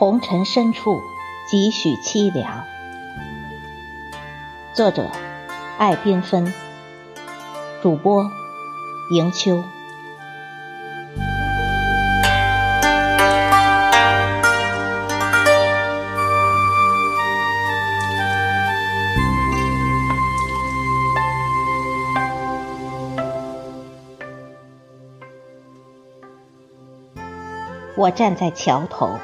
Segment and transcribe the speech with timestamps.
[0.00, 1.02] 红尘深处，
[1.46, 2.64] 几许凄凉。
[4.72, 5.10] 作者：
[5.76, 6.54] 爱缤纷，
[7.82, 8.30] 主播：
[9.10, 9.62] 迎秋。
[27.98, 29.18] 我站在桥头，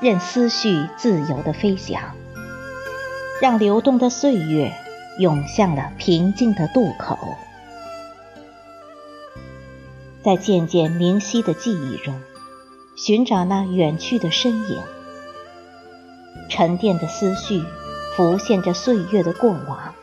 [0.00, 2.14] 任思绪自由的飞翔，
[3.42, 4.72] 让流动的岁月
[5.18, 7.36] 涌向了平静的渡口。
[10.22, 12.18] 在渐渐明晰的记忆中，
[12.96, 14.82] 寻找那远去的身影。
[16.48, 17.62] 沉淀的思绪
[18.16, 19.94] 浮现着岁月的过往，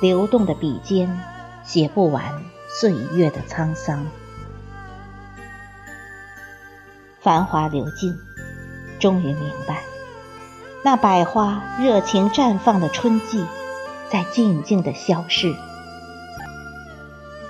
[0.00, 1.20] 流动的笔尖
[1.64, 4.06] 写不完岁月的沧桑。
[7.20, 8.16] 繁华流尽，
[9.02, 9.82] 终于明白，
[10.84, 13.44] 那百花热情绽放的春季，
[14.12, 15.52] 在静静的消逝，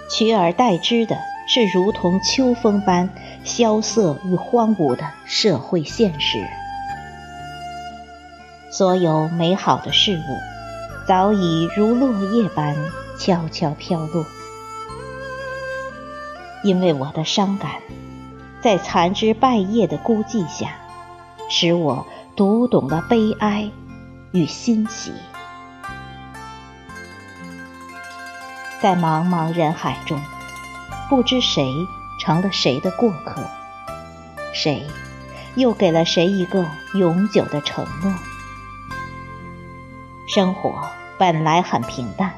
[0.08, 3.10] 取而代之的是如同秋风般
[3.44, 6.42] 萧瑟与荒芜的社会现实。
[8.70, 12.74] 所有美好的事物，早已如落叶般
[13.18, 14.24] 悄悄飘落，
[16.62, 17.72] 因为我的伤感。
[18.62, 20.76] 在残枝败叶的孤寂下，
[21.54, 23.70] 使我读懂了悲哀
[24.32, 25.12] 与欣喜。
[28.80, 30.18] 在茫茫人海中，
[31.10, 31.70] 不知谁
[32.18, 33.42] 成了谁的过客，
[34.54, 34.86] 谁
[35.54, 38.14] 又给了谁一个永久的承诺？
[40.34, 42.32] 生活本来很平淡，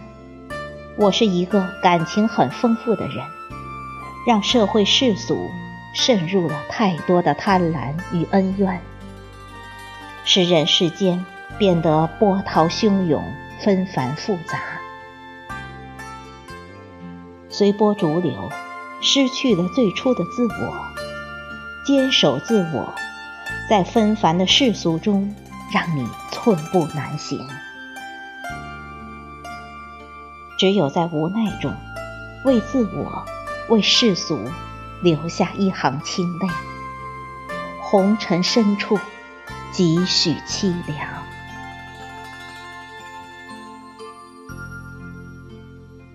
[0.98, 3.24] 我是一个感情很丰富的人，
[4.27, 5.39] 让社会世俗。
[5.96, 8.83] 渗入了太多的贪婪与恩怨，
[10.24, 11.24] 使人世间
[11.58, 13.23] 变得波涛汹涌、
[13.61, 14.58] 纷繁复杂。
[17.48, 18.51] 随波逐流，
[19.01, 20.74] 失去了最初的自我，
[21.86, 22.95] 坚守自我，
[23.68, 25.34] 在纷繁的世俗中，
[25.73, 27.39] 让你寸步难行。
[30.58, 31.73] 只有在无奈中，
[32.45, 33.24] 为自我，
[33.68, 34.39] 为世俗。
[35.02, 36.48] 留下一行清泪，
[37.79, 38.98] 红尘深处，
[39.74, 41.24] 几许凄凉。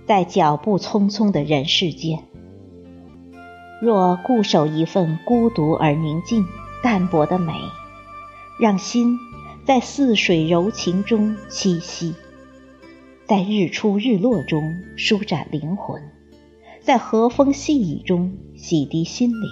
[0.08, 2.24] 在脚步匆匆的人世间，
[3.82, 6.48] 若固守一份孤独而宁静、
[6.82, 7.52] 淡泊的美，
[8.62, 9.18] 让心
[9.66, 12.16] 在似水柔情中栖息，
[13.26, 14.64] 在日出日落中
[14.96, 16.02] 舒展灵魂。
[16.82, 19.50] 在和风细雨中洗涤心灵，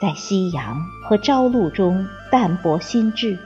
[0.00, 3.36] 在夕阳和朝露中淡泊心智，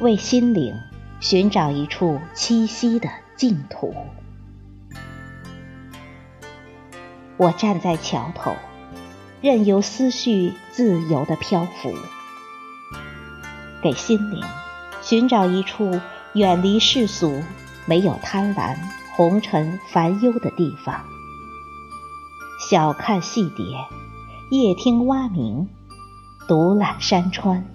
[0.00, 0.74] 为心灵
[1.20, 3.94] 寻找一处栖息的净土。
[7.36, 8.56] 我站在桥头，
[9.40, 11.94] 任由思绪自由的漂浮，
[13.80, 14.44] 给心灵
[15.02, 16.00] 寻找一处
[16.34, 17.44] 远离世俗、
[17.86, 18.76] 没有贪婪、
[19.14, 21.04] 红尘、烦忧的地方。
[22.68, 23.64] 小看细蝶，
[24.50, 25.68] 夜听蛙鸣，
[26.48, 27.66] 独揽山川，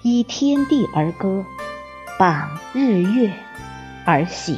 [0.00, 1.44] 依天地而歌，
[2.18, 3.30] 傍日月
[4.06, 4.56] 而行。